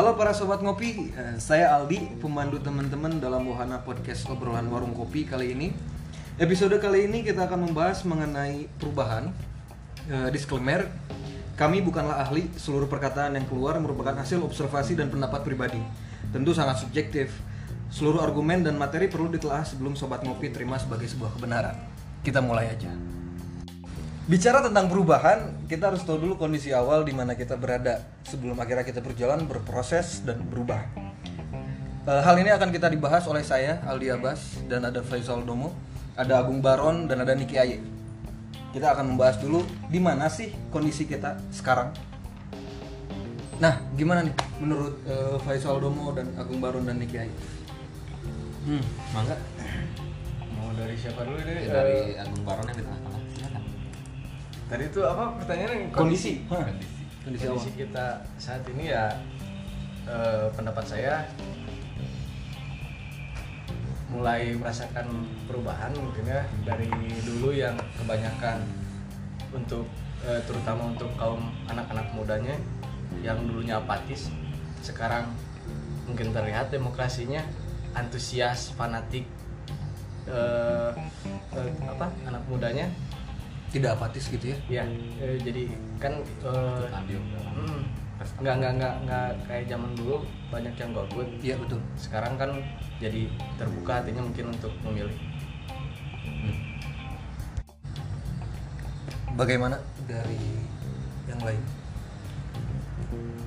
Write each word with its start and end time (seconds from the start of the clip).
Halo 0.00 0.16
para 0.16 0.32
sobat 0.32 0.64
ngopi, 0.64 1.12
Eh, 1.12 1.36
saya 1.36 1.76
Aldi, 1.76 2.24
pemandu 2.24 2.56
teman-teman 2.56 3.20
dalam 3.20 3.44
wahana 3.44 3.84
podcast 3.84 4.24
obrolan 4.32 4.64
warung 4.72 4.96
kopi 4.96 5.28
kali 5.28 5.52
ini. 5.52 5.76
Episode 6.40 6.80
kali 6.80 7.04
ini 7.04 7.20
kita 7.20 7.44
akan 7.44 7.68
membahas 7.68 8.00
mengenai 8.08 8.64
perubahan. 8.80 9.28
Eh, 10.08 10.32
disclaimer, 10.32 10.88
kami 11.52 11.84
bukanlah 11.84 12.16
ahli, 12.16 12.48
seluruh 12.56 12.88
perkataan 12.88 13.36
yang 13.36 13.44
keluar 13.44 13.76
merupakan 13.76 14.16
hasil 14.16 14.40
observasi 14.40 14.96
dan 14.96 15.12
pendapat 15.12 15.44
pribadi. 15.44 15.84
Tentu 16.32 16.56
sangat 16.56 16.80
subjektif. 16.80 17.36
Seluruh 17.92 18.24
argumen 18.24 18.64
dan 18.64 18.80
materi 18.80 19.04
perlu 19.04 19.28
ditelaah 19.28 19.68
sebelum 19.68 20.00
sobat 20.00 20.24
ngopi 20.24 20.48
terima 20.48 20.80
sebagai 20.80 21.12
sebuah 21.12 21.36
kebenaran. 21.36 21.76
Kita 22.24 22.40
mulai 22.40 22.72
aja. 22.72 23.19
Bicara 24.30 24.62
tentang 24.62 24.86
perubahan, 24.86 25.66
kita 25.66 25.90
harus 25.90 26.06
tahu 26.06 26.22
dulu 26.22 26.38
kondisi 26.38 26.70
awal 26.70 27.02
di 27.02 27.10
mana 27.10 27.34
kita 27.34 27.58
berada 27.58 27.98
sebelum 28.22 28.54
akhirnya 28.62 28.86
kita 28.86 29.02
berjalan, 29.02 29.42
berproses 29.42 30.22
dan 30.22 30.38
berubah. 30.46 30.86
Eh, 32.06 32.22
hal 32.22 32.38
ini 32.38 32.54
akan 32.54 32.70
kita 32.70 32.86
dibahas 32.86 33.26
oleh 33.26 33.42
saya 33.42 33.82
Aldi 33.82 34.14
Abbas 34.14 34.62
dan 34.70 34.86
ada 34.86 35.02
Faisal 35.02 35.42
Domo, 35.42 35.74
ada 36.14 36.38
Agung 36.46 36.62
Baron 36.62 37.10
dan 37.10 37.26
ada 37.26 37.34
Niki 37.34 37.58
Aye. 37.58 37.82
Kita 38.70 38.94
akan 38.94 39.18
membahas 39.18 39.42
dulu 39.42 39.66
di 39.90 39.98
mana 39.98 40.30
sih 40.30 40.54
kondisi 40.70 41.10
kita 41.10 41.34
sekarang. 41.50 41.90
Nah, 43.58 43.82
gimana 43.98 44.30
nih 44.30 44.34
menurut 44.62 44.94
eh, 45.10 45.42
Faisal 45.42 45.82
Domo 45.82 46.14
dan 46.14 46.30
Agung 46.38 46.62
Baron 46.62 46.86
dan 46.86 47.02
Niki 47.02 47.18
Aye? 47.18 47.34
Hmm, 48.62 48.84
mangga. 49.10 49.34
Mau 50.54 50.70
dari 50.78 50.94
siapa 50.94 51.26
dulu 51.26 51.42
deh? 51.42 51.66
dari 51.66 52.14
Eh, 52.14 52.22
Agung 52.22 52.46
Baron 52.46 52.62
yang 52.70 52.78
di 52.78 52.86
silakan 52.86 53.09
tadi 54.70 54.86
itu 54.86 55.00
apa 55.02 55.34
pertanyaannya? 55.42 55.90
Kondisi. 55.90 56.46
Kondisi. 56.46 57.02
Kondisi. 57.26 57.44
Kondisi 57.50 57.70
kita 57.74 58.22
saat 58.38 58.62
ini 58.70 58.94
ya 58.94 59.10
eh, 60.06 60.46
pendapat 60.54 60.86
saya 60.86 61.26
mulai 64.10 64.54
merasakan 64.58 65.06
perubahan 65.46 65.90
mungkin 65.94 66.26
ya 66.26 66.42
dari 66.66 66.86
dulu 67.26 67.50
yang 67.50 67.74
kebanyakan 67.98 68.62
untuk 69.50 69.86
eh, 70.22 70.38
terutama 70.46 70.94
untuk 70.94 71.10
kaum 71.18 71.50
anak-anak 71.66 72.06
mudanya 72.14 72.54
yang 73.26 73.42
dulunya 73.42 73.82
apatis 73.82 74.30
sekarang 74.86 75.26
mungkin 76.06 76.30
terlihat 76.30 76.70
demokrasinya 76.70 77.42
antusias 77.94 78.70
fanatik 78.74 79.26
eh, 80.30 80.90
eh, 81.58 81.70
apa 81.90 82.06
anak 82.26 82.42
mudanya 82.46 82.86
Tidak 83.70 83.90
apatis 83.94 84.26
gitu 84.26 84.50
ya? 84.50 84.82
ya 84.82 84.84
eh, 85.22 85.38
jadi 85.38 85.70
kan 86.02 86.18
andil 86.90 87.22
Hmm. 87.54 87.86
nggak 88.20 88.54
nggak 88.60 88.72
nggak 88.76 88.94
nggak 89.08 89.28
kayak 89.48 89.64
zaman 89.70 89.90
dulu 89.96 90.20
banyak 90.52 90.74
yang 90.76 90.90
golput 90.92 91.28
Iya 91.40 91.56
betul. 91.56 91.80
sekarang 91.96 92.36
kan 92.36 92.52
jadi 93.00 93.32
terbuka 93.56 94.02
hatinya 94.02 94.20
mungkin 94.26 94.52
untuk 94.52 94.72
memilih 94.84 95.16
Bagaimana 99.40 99.80
dari 100.04 100.36
yang 101.24 101.40
lain? 101.40 101.62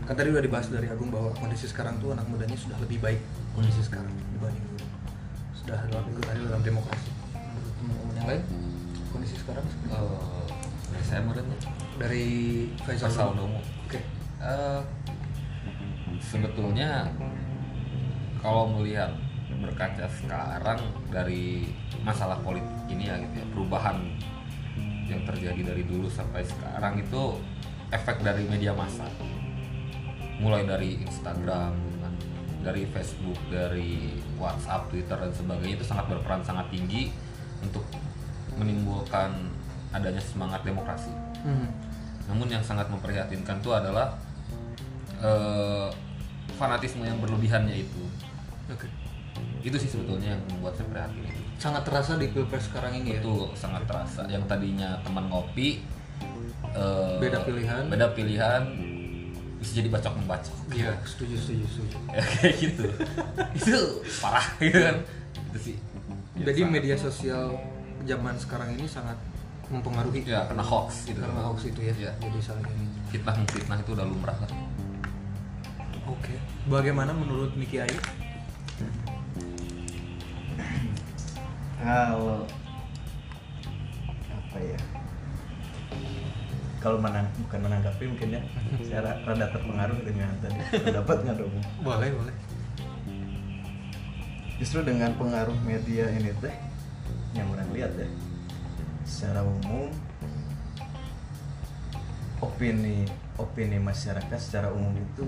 Kan 0.09 0.15
tadi 0.17 0.33
udah 0.33 0.41
dibahas 0.41 0.67
dari 0.73 0.89
Agung 0.89 1.13
bahwa 1.13 1.29
kondisi 1.37 1.69
sekarang 1.69 2.01
tuh 2.01 2.17
anak 2.17 2.25
mudanya 2.25 2.57
sudah 2.57 2.81
lebih 2.81 2.97
baik 2.97 3.21
kondisi 3.53 3.85
sekarang 3.85 4.09
dibanding 4.33 4.65
dulu. 4.73 4.85
Sudah 5.53 5.77
adil 6.33 6.49
dalam 6.49 6.65
demokrasi. 6.65 7.13
Menurut 7.37 7.73
teman-teman 7.77 8.15
yang 8.17 8.27
lain, 8.27 8.41
kondisi 9.13 9.37
sekarang 9.37 9.63
dari 10.89 11.03
saya 11.05 11.21
muridnya 11.21 11.57
dari 12.01 12.25
Faisal 12.81 13.09
Faisal 13.09 13.29
dulu. 13.37 13.45
Domo. 13.45 13.59
Oke. 13.85 13.99
Eh, 14.41 14.81
sebetulnya 16.19 17.07
kalau 18.41 18.67
melihat 18.75 19.13
berkaca 19.61 20.09
sekarang 20.09 20.81
dari 21.13 21.69
masalah 22.01 22.41
politik 22.41 22.89
ini 22.89 23.07
ya 23.07 23.15
gitu 23.21 23.35
ya 23.39 23.45
perubahan 23.53 23.97
yang 25.07 25.21
terjadi 25.29 25.61
dari 25.71 25.83
dulu 25.85 26.09
sampai 26.09 26.41
sekarang 26.43 26.99
itu 26.99 27.37
efek 27.93 28.25
dari 28.25 28.43
media 28.49 28.73
massa 28.73 29.05
mulai 30.41 30.65
dari 30.65 30.99
Instagram 31.05 31.77
dari 32.63 32.87
Facebook 32.89 33.37
dari 33.51 34.17
WhatsApp 34.39 34.89
Twitter 34.89 35.15
dan 35.19 35.31
sebagainya 35.31 35.75
itu 35.77 35.85
sangat 35.85 36.09
berperan 36.09 36.41
sangat 36.41 36.67
tinggi 36.71 37.11
untuk 37.61 37.83
menimbulkan 38.55 39.31
adanya 39.89 40.19
semangat 40.19 40.61
demokrasi 40.61 41.11
Hmm. 41.43 41.67
namun 42.25 42.47
yang 42.47 42.63
sangat 42.63 42.87
memprihatinkan 42.87 43.59
itu 43.59 43.69
adalah 43.69 44.15
eh, 45.19 45.87
fanatisme 46.55 47.03
yang 47.03 47.19
berlebihannya 47.19 47.75
itu. 47.79 48.03
Oke. 48.67 48.87
Itu 49.59 49.75
sih 49.75 49.87
sebetulnya 49.87 50.35
yang 50.35 50.41
membuat 50.47 50.75
saya 50.75 50.87
prihatin 50.87 51.23
itu. 51.23 51.41
Sangat 51.57 51.83
terasa 51.83 52.15
di 52.15 52.27
pilpres 52.27 52.67
sekarang 52.67 52.95
ini 52.95 53.15
ya. 53.15 53.19
Itu 53.19 53.51
sangat 53.55 53.83
terasa. 53.87 54.23
Yang 54.27 54.47
tadinya 54.47 54.99
teman 55.03 55.27
ngopi 55.27 55.83
eh, 56.71 57.15
Beda 57.19 57.43
pilihan. 57.43 57.87
beda 57.87 58.07
pilihan 58.11 58.61
bisa 59.59 59.79
jadi 59.79 59.87
bacok 59.87 60.13
membacok. 60.19 60.57
Iya, 60.71 60.91
setuju, 61.03 61.35
setuju, 61.35 61.63
setuju. 61.67 61.95
Ya, 62.15 62.23
kayak 62.23 62.55
gitu. 62.55 62.85
itu 63.55 63.79
parah 64.19 64.47
gitu 64.59 64.79
kan. 64.79 64.95
Itu 65.51 65.59
sih. 65.59 65.75
Ya, 66.35 66.51
Jadi 66.51 66.59
media 66.65 66.95
sosial 66.95 67.55
zaman 68.03 68.35
sekarang 68.35 68.75
ini 68.75 68.85
sangat 68.85 69.15
mempengaruhi 69.67 70.21
ya 70.23 70.43
kena 70.45 70.61
hoax 70.61 71.07
gitu. 71.07 71.19
karena 71.19 71.39
hoax 71.43 71.65
itu 71.65 71.79
ya. 71.81 71.93
Ya. 71.95 72.11
Jadi 72.19 72.39
saling 72.39 72.67
ini. 72.67 72.85
Fitnah 73.09 73.35
fitnah 73.47 73.77
itu 73.79 73.91
udah 73.95 74.05
lumrah 74.05 74.37
lah. 74.37 74.51
Oke. 76.05 76.35
Bagaimana 76.67 77.11
menurut 77.11 77.55
Niki 77.55 77.79
Ayu? 77.79 77.99
kalau 81.83 82.47
apa 84.31 84.57
ya 84.63 84.79
kalau 86.79 86.95
menang 86.99 87.27
bukan 87.43 87.59
menanggapi 87.59 88.03
mungkin 88.07 88.39
ya 88.39 88.41
saya 88.87 88.99
ra- 89.03 89.19
rada 89.27 89.51
terpengaruh 89.51 89.99
dengan 90.03 90.31
tadi 90.39 90.59
pendapatnya 90.79 91.35
dong 91.35 91.51
Boleh, 91.83 92.07
boleh. 92.15 92.35
justru 94.59 94.79
dengan 94.87 95.11
pengaruh 95.19 95.55
media 95.67 96.07
ini 96.15 96.31
teh 96.39 96.55
yang 97.33 97.49
orang 97.53 97.69
lihat 97.73 97.91
ya. 97.97 98.07
Secara 99.03 99.43
umum 99.43 99.91
opini 102.43 103.07
opini 103.39 103.79
masyarakat 103.79 104.39
secara 104.39 104.67
umum 104.75 104.91
itu 104.99 105.25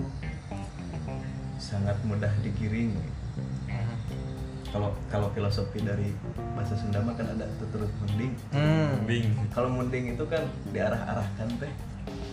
sangat 1.56 1.96
mudah 2.04 2.30
digiring 2.44 2.92
kalau 4.68 4.92
kalau 5.08 5.32
filosofi 5.32 5.80
dari 5.80 6.12
bahasa 6.52 6.76
Sunda 6.76 7.00
mah 7.00 7.16
kan 7.16 7.32
ada 7.32 7.48
tuturut 7.56 7.88
mending 8.04 8.36
Hmm. 8.52 9.48
Kalau 9.48 9.72
mending 9.72 10.12
itu 10.12 10.24
kan 10.28 10.44
diarah-arahkan 10.76 11.48
teh 11.56 11.72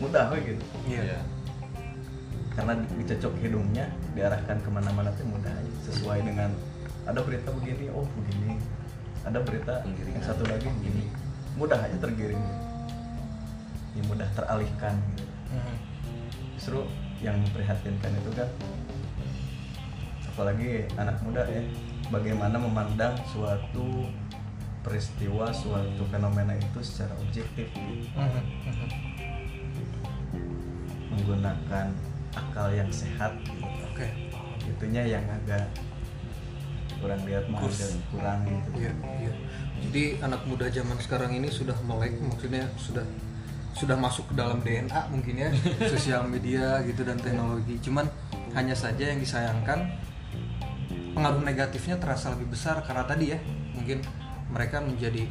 mudah 0.04 0.28
we 0.36 0.40
gitu. 0.44 0.64
Iya. 0.90 1.24
karena 2.54 2.78
dicocok 3.02 3.34
hidungnya 3.42 3.90
diarahkan 4.14 4.62
ke 4.62 4.70
mana-mana 4.70 5.10
teh 5.16 5.26
mudah 5.26 5.50
aja. 5.50 5.72
Sesuai 5.90 6.22
dengan 6.22 6.52
ada 7.08 7.24
berita 7.24 7.50
begini 7.56 7.90
oh 7.96 8.06
begini 8.14 8.53
ada 9.24 9.40
berita 9.40 9.80
Penggiringan. 9.82 10.14
yang 10.14 10.24
satu 10.24 10.44
lagi 10.44 10.68
begini 10.70 11.04
mudah 11.54 11.78
aja 11.78 11.98
tergiring 11.98 12.44
ya 13.94 14.02
mudah 14.04 14.28
teralihkan 14.34 14.98
gitu 15.12 15.26
Hmm. 15.48 15.78
justru 16.58 16.80
yang 17.20 17.38
memprihatinkan 17.40 18.10
itu 18.12 18.32
kan 18.34 18.50
apalagi 20.26 20.70
anak 20.96 21.22
muda 21.22 21.46
ya 21.46 21.62
bagaimana 22.10 22.58
memandang 22.58 23.14
suatu 23.24 24.10
peristiwa 24.82 25.54
suatu 25.54 26.04
fenomena 26.06 26.52
itu 26.54 26.80
secara 26.82 27.14
objektif 27.18 27.70
Hmm. 28.12 28.34
Hmm. 28.34 28.90
menggunakan 31.12 31.88
akal 32.34 32.68
yang 32.72 32.90
sehat 32.90 33.38
gitu. 33.40 33.62
Oke. 33.86 34.10
itunya 34.64 35.06
yang 35.06 35.26
agak 35.30 35.70
kurang 37.04 37.22
lihat 37.28 37.46
mah 37.52 37.60
kurang 38.16 38.40
gitu 38.48 38.70
Iya, 38.80 38.92
iya. 39.20 39.34
Jadi 39.84 40.04
anak 40.24 40.42
muda 40.48 40.72
zaman 40.72 40.96
sekarang 41.04 41.36
ini 41.36 41.52
sudah 41.52 41.76
melek, 41.84 42.16
maksudnya 42.24 42.72
sudah 42.80 43.04
sudah 43.76 44.00
masuk 44.00 44.32
ke 44.32 44.34
dalam 44.40 44.64
DNA 44.64 45.02
mungkin 45.12 45.36
ya, 45.36 45.50
sosial 45.92 46.24
media 46.32 46.80
gitu 46.88 47.04
dan 47.04 47.20
teknologi. 47.20 47.76
Cuman 47.84 48.08
hanya 48.56 48.72
saja 48.72 49.12
yang 49.12 49.20
disayangkan 49.20 49.92
pengaruh 51.12 51.44
negatifnya 51.44 52.00
terasa 52.00 52.32
lebih 52.32 52.56
besar 52.56 52.80
karena 52.88 53.04
tadi 53.04 53.36
ya, 53.36 53.40
mungkin 53.76 54.00
mereka 54.48 54.80
menjadi 54.80 55.28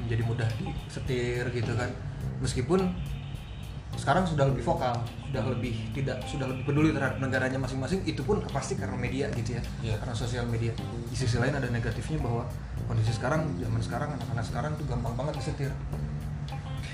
menjadi 0.00 0.22
mudah 0.24 0.48
disetir 0.56 1.44
gitu 1.52 1.76
kan. 1.76 1.92
Meskipun 2.40 2.88
sekarang 3.98 4.24
sudah 4.26 4.46
lebih 4.46 4.62
vokal, 4.62 4.94
sudah 5.30 5.42
lebih 5.50 5.74
tidak 5.94 6.22
sudah 6.26 6.46
lebih 6.46 6.62
peduli 6.66 6.90
terhadap 6.94 7.18
negaranya 7.18 7.58
masing-masing. 7.58 8.02
Itu 8.06 8.22
pun 8.22 8.42
pasti 8.50 8.78
karena 8.78 8.94
media 8.94 9.26
gitu 9.34 9.58
ya, 9.58 9.62
Iya. 9.82 9.94
karena 9.98 10.14
sosial 10.14 10.46
media. 10.46 10.70
Di 11.10 11.16
sisi 11.16 11.36
lain 11.38 11.54
ada 11.54 11.66
negatifnya 11.66 12.18
bahwa 12.22 12.46
kondisi 12.86 13.12
sekarang, 13.14 13.46
zaman 13.58 13.80
sekarang 13.82 14.08
anak-anak 14.14 14.44
sekarang 14.46 14.70
tuh 14.78 14.86
gampang 14.86 15.14
banget 15.16 15.34
disetir. 15.40 15.72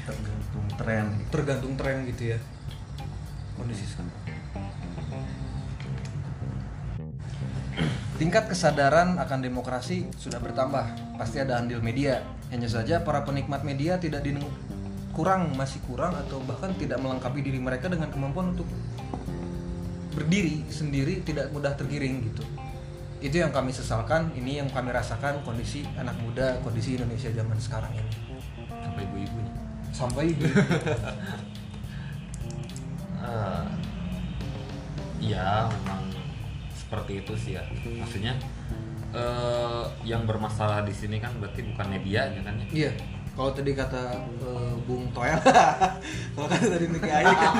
tergantung 0.06 0.66
tren 0.78 1.06
Tergantung 1.34 1.74
tren 1.74 2.06
gitu 2.06 2.22
ya. 2.30 2.38
Kondisi 3.58 3.82
sekarang. 3.90 4.14
tingkat 8.16 8.48
kesadaran 8.48 9.20
akan 9.20 9.44
demokrasi 9.44 10.08
sudah 10.16 10.40
bertambah. 10.40 10.88
Pasti 11.20 11.36
ada 11.36 11.60
andil 11.60 11.84
media. 11.84 12.24
Hanya 12.48 12.64
saja 12.64 13.04
para 13.04 13.26
penikmat 13.28 13.60
media 13.60 14.00
tidak 14.00 14.24
kurang 15.16 15.56
masih 15.56 15.80
kurang 15.88 16.12
atau 16.12 16.44
bahkan 16.44 16.76
tidak 16.76 17.00
melengkapi 17.00 17.40
diri 17.40 17.56
mereka 17.56 17.88
dengan 17.88 18.12
kemampuan 18.12 18.52
untuk 18.52 18.68
berdiri 20.12 20.68
sendiri 20.68 21.24
tidak 21.24 21.48
mudah 21.56 21.72
tergiring 21.72 22.20
gitu. 22.28 22.44
Itu 23.24 23.40
yang 23.40 23.48
kami 23.48 23.72
sesalkan, 23.72 24.28
ini 24.36 24.60
yang 24.60 24.68
kami 24.68 24.92
rasakan 24.92 25.40
kondisi 25.40 25.88
anak 25.96 26.20
muda, 26.20 26.60
kondisi 26.60 27.00
Indonesia 27.00 27.32
zaman 27.32 27.56
sekarang 27.56 27.96
ini. 27.96 28.12
sampai 28.76 29.02
ibu-ibunya 29.08 29.52
Sampai 29.90 30.30
Eh, 33.26 33.66
Iya, 35.16 35.66
memang 35.66 36.06
seperti 36.70 37.24
itu 37.24 37.32
sih 37.34 37.52
ya. 37.58 37.64
Maksudnya 37.82 38.38
eh, 39.10 39.84
yang 40.06 40.22
bermasalah 40.28 40.86
di 40.86 40.94
sini 40.94 41.18
kan 41.18 41.34
berarti 41.40 41.66
bukan 41.66 41.86
media 41.88 42.30
ya 42.30 42.40
kan 42.46 42.54
ya? 42.62 42.66
Iya. 42.70 43.15
Kalau 43.36 43.52
tadi 43.52 43.76
kata 43.76 44.02
eh, 44.40 44.74
Bung 44.88 45.12
Toel, 45.12 45.36
kalau 46.34 46.48
kata 46.48 46.66
tadi 46.72 46.88
Niki 46.88 47.10
Ayi 47.12 47.28
kan, 47.28 47.52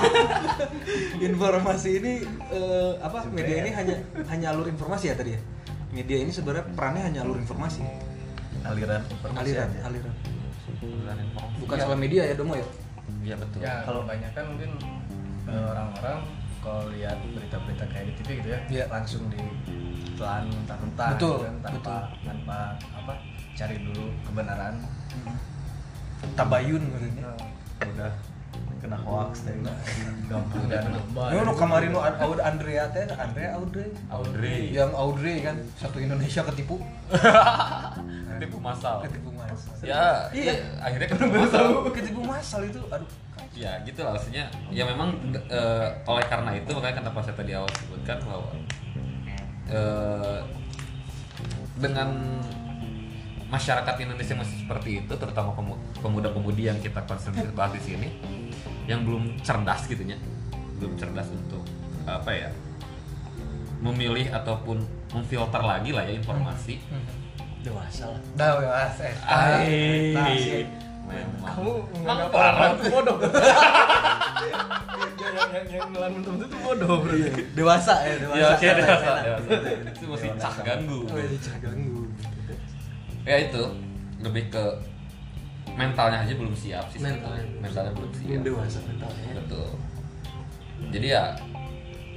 informasi 1.28 1.90
ini 2.00 2.12
eh, 2.48 2.92
apa? 2.96 3.28
Media 3.28 3.60
ini 3.60 3.70
hanya 3.76 3.96
hanya 4.32 4.46
alur 4.56 4.66
informasi 4.66 5.12
ya 5.12 5.14
tadi 5.14 5.36
ya. 5.36 5.40
Media 5.92 6.16
ini 6.16 6.32
sebenarnya 6.32 6.64
perannya 6.72 7.04
hanya 7.04 7.20
alur 7.22 7.36
informasi, 7.36 7.84
aliran 8.64 9.04
informasi 9.04 9.40
aliran, 9.44 9.68
aja. 9.68 9.80
aliran. 9.84 10.14
Bukan 10.80 11.16
informasi. 11.20 11.56
Bukan 11.60 11.76
salah 11.76 11.98
media 12.00 12.22
ya 12.24 12.34
Domo 12.34 12.56
ya. 12.56 12.66
Iya 13.22 13.34
betul. 13.38 13.58
ya 13.62 13.74
kalau 13.84 14.02
banyak 14.02 14.30
kan 14.32 14.44
mungkin 14.48 14.70
eh, 15.46 15.64
orang-orang 15.70 16.18
kalau 16.58 16.90
lihat 16.90 17.20
berita-berita 17.30 17.84
kayak 17.86 18.06
di 18.10 18.12
TV 18.18 18.28
gitu 18.40 18.48
ya 18.50 18.60
Iya. 18.66 18.84
langsung 18.90 19.22
di 19.30 19.38
telan 20.16 20.48
mentah-mentah 20.50 21.08
Betul, 21.14 21.36
gitu 21.36 21.44
kan, 21.46 21.54
tanpa 21.62 21.94
tanpa 22.24 22.58
apa 22.96 23.12
cari 23.54 23.76
dulu 23.78 24.10
kebenaran 24.26 24.74
Tabayun 26.34 26.82
maksudnya. 26.86 27.24
udah 27.76 28.12
kena 28.76 28.96
hoax 28.96 29.44
tadi 29.44 29.60
gampang 30.26 30.64
dan 30.68 30.84
Ya, 31.28 31.40
no 31.42 31.52
kemarin 31.52 31.90
no 31.90 32.00
Aud 32.00 32.40
Andrea 32.40 32.88
teh, 32.92 33.04
Andrea 33.08 33.56
Audrey. 33.56 33.88
Audrey. 34.08 34.72
Yang 34.72 34.92
Audrey 34.92 35.36
kan 35.40 35.56
satu 35.76 35.96
Indonesia 35.98 36.40
ketipu. 36.52 36.80
Tipu 38.36 38.58
masal. 38.66 39.00
Ketipu 39.04 39.32
masal. 39.32 39.72
Ya, 39.80 40.28
Iya. 40.32 40.52
iya. 40.52 40.54
akhirnya 40.80 41.08
ketemu 41.08 41.32
masal. 41.36 41.64
Ketipu 41.92 42.20
masal 42.22 42.60
itu 42.64 42.80
aduh. 42.88 43.08
Ya 43.56 43.80
gitu 43.84 44.00
lah 44.04 44.12
maksudnya. 44.12 44.44
Ya 44.68 44.84
memang 44.84 45.16
eh, 45.48 45.88
oleh 46.04 46.24
karena 46.28 46.50
itu 46.52 46.70
makanya 46.72 47.00
kenapa 47.00 47.18
saya 47.24 47.36
tadi 47.36 47.52
awal 47.56 47.70
sebutkan 47.80 48.18
bahwa 48.24 48.50
eh, 49.68 50.38
dengan 51.76 52.08
masyarakat 53.46 53.94
Indonesia 54.00 54.34
masih 54.34 54.56
seperti 54.58 54.90
itu, 55.00 55.12
terutama 55.14 55.54
pemu- 55.54 55.78
pemuda-pemudi 55.98 56.62
yang 56.66 56.78
kita 56.78 56.98
konsentrasi 57.02 57.52
bahas 57.52 57.72
di 57.72 57.82
sini, 57.84 58.08
yang 58.84 59.06
belum 59.06 59.38
cerdas 59.40 59.86
gitu 59.86 60.02
ya, 60.02 60.18
belum 60.76 60.94
cerdas 60.96 61.30
untuk 61.30 61.62
apa 62.04 62.30
ya, 62.30 62.50
memilih 63.78 64.30
ataupun 64.30 64.82
memfilter 65.12 65.62
lagi 65.62 65.90
lah 65.90 66.02
ya 66.02 66.14
informasi. 66.14 66.80
dewasa 67.62 68.06
lah 68.06 68.18
eh. 69.58 70.14
Sih. 70.38 70.62
memang. 71.02 71.46
kamu 71.46 71.72
menganggap 71.98 72.30
parah. 72.30 72.54
orang 72.56 72.74
itu 72.74 72.84
bodoh 72.90 73.16
yang 75.26 75.50
yang 75.50 75.66
yang 75.70 75.86
nelan 75.90 76.10
menurut 76.14 76.40
itu 76.42 76.56
bodoh 76.62 76.94
berarti 77.02 77.42
Dewasa 77.54 77.94
ya, 78.02 78.14
dewasa. 78.18 78.38
Ya, 78.38 78.46
oke, 78.50 78.66
Sana, 78.66 78.78
dewasa, 78.78 79.10
dewasa. 79.22 79.50
Itu 79.86 80.04
masih 80.06 80.30
cah 80.34 80.54
ganggu. 80.62 80.98
Oh, 81.06 81.14
iya, 81.14 81.38
cah 81.38 81.56
ganggu. 81.58 82.00
Ya 83.26 83.36
itu 83.42 83.62
lebih 84.22 84.48
ke 84.54 84.64
mentalnya 85.74 86.22
aja 86.24 86.32
belum 86.32 86.54
siap 86.54 86.86
sih. 86.88 87.02
Mentalnya. 87.02 87.44
mentalnya 87.58 87.92
belum 87.92 88.10
siap. 88.14 88.28
Belum 88.30 88.44
dewasa 88.46 88.78
mentalnya. 88.86 89.30
Betul. 89.36 89.68
Jadi 90.94 91.06
ya 91.10 91.34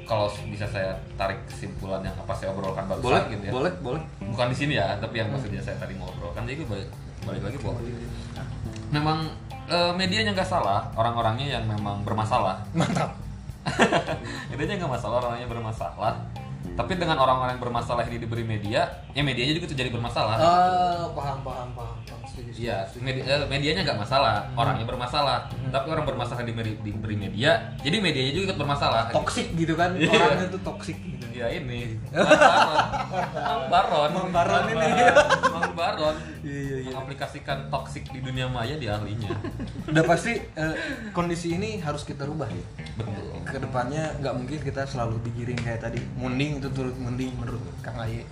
kalau 0.10 0.26
bisa 0.50 0.66
saya 0.66 0.98
tarik 1.14 1.38
kesimpulan 1.46 2.02
yang 2.02 2.18
apa 2.18 2.34
saya 2.34 2.50
obrolkan 2.50 2.82
barusan 2.90 3.06
Boleh, 3.06 3.22
gitu 3.30 3.44
ya. 3.46 3.52
boleh, 3.54 3.74
boleh. 3.86 4.02
Bukan 4.26 4.48
di 4.50 4.58
sini 4.58 4.74
ya, 4.82 4.98
tapi 4.98 5.22
yang 5.22 5.30
maksudnya 5.30 5.62
saya 5.62 5.78
tadi 5.78 5.94
mau 5.94 6.10
obrolkan 6.10 6.50
jadi 6.50 6.66
balik, 6.66 6.90
balik 7.22 7.42
lagi 7.46 7.58
bahwa 7.62 7.78
memang 8.90 9.18
eh, 9.70 9.94
medianya 9.94 10.34
nggak 10.34 10.50
salah, 10.50 10.82
orang-orangnya 10.98 11.62
yang 11.62 11.64
memang 11.70 12.02
bermasalah. 12.02 12.58
Mantap. 12.74 13.14
Intinya 14.52 14.82
nggak 14.82 14.94
masalah 14.98 15.22
orangnya 15.30 15.46
bermasalah. 15.46 16.18
Tapi 16.80 16.96
dengan 16.96 17.20
orang-orang 17.20 17.60
yang 17.60 17.64
bermasalah 17.64 18.08
ini 18.08 18.24
diberi 18.24 18.44
media, 18.48 19.04
ya 19.12 19.22
medianya 19.24 19.56
juga 19.56 19.68
tuh 19.68 19.78
jadi 19.80 19.92
bermasalah. 19.92 20.36
Ah, 20.40 21.06
paham, 21.12 21.44
paham. 21.44 21.70
paham. 21.76 22.09
Iya, 22.50 22.76
media, 23.00 23.24
eh, 23.26 23.48
medianya 23.48 23.82
nggak 23.84 24.00
masalah, 24.00 24.48
orangnya 24.54 24.84
bermasalah. 24.84 25.48
Tapi 25.70 25.88
orang 25.88 26.06
bermasalah 26.06 26.44
diberi, 26.44 26.76
diberi 26.80 27.16
media, 27.16 27.72
jadi 27.80 27.98
medianya 28.00 28.32
juga 28.32 28.46
ikut 28.52 28.60
bermasalah. 28.60 29.12
Toxic 29.12 29.56
gitu 29.56 29.74
kan, 29.74 29.96
Iya. 29.96 30.12
orangnya 30.12 30.48
tuh 30.50 30.62
toxic 30.64 30.98
gitu. 30.98 31.26
Ya 31.32 31.48
ini, 31.50 31.96
Mang 33.48 33.64
Baron, 33.72 34.10
Mang 34.12 34.30
Baron 34.30 34.64
ini. 34.68 34.88
Mang 35.48 35.72
Baron, 35.72 36.16
Iya, 36.44 36.60
iya, 36.60 36.78
iya. 36.84 36.92
mengaplikasikan 36.92 37.68
toksik 37.68 38.12
di 38.12 38.20
dunia 38.20 38.48
maya 38.48 38.76
di 38.76 38.88
ahlinya. 38.88 39.32
Udah 39.88 40.04
pasti 40.04 40.36
eh, 40.36 40.76
kondisi 41.12 41.56
ini 41.56 41.80
harus 41.80 42.04
kita 42.04 42.24
rubah 42.24 42.48
ya. 42.48 42.66
Betul. 42.96 43.40
Ke 43.44 43.58
depannya 43.58 44.12
nggak 44.20 44.34
mungkin 44.36 44.60
kita 44.60 44.84
selalu 44.84 45.20
digiring 45.24 45.60
kayak 45.60 45.80
tadi. 45.82 46.00
Munding 46.16 46.60
itu 46.60 46.68
turut 46.72 46.96
munding 46.96 47.32
menurut 47.36 47.64
Kang 47.80 48.00
Aye. 48.00 48.24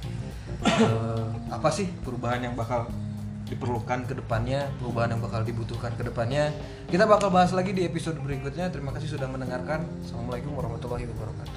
Eh, 0.64 1.26
apa 1.48 1.70
sih 1.70 1.88
perubahan 2.02 2.42
yang 2.42 2.56
bakal 2.58 2.90
diperlukan 3.48 4.06
ke 4.08 4.14
depannya, 4.16 4.68
perubahan 4.80 5.16
yang 5.16 5.22
bakal 5.24 5.44
dibutuhkan 5.44 5.96
ke 5.96 6.04
depannya. 6.04 6.52
Kita 6.88 7.08
bakal 7.08 7.32
bahas 7.32 7.52
lagi 7.56 7.72
di 7.76 7.84
episode 7.88 8.20
berikutnya. 8.20 8.70
Terima 8.72 8.92
kasih 8.96 9.20
sudah 9.20 9.28
mendengarkan. 9.32 9.88
Assalamualaikum 10.04 10.56
warahmatullahi 10.56 11.08
wabarakatuh. 11.12 11.56